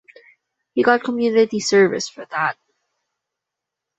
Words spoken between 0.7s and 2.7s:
He got community service for that.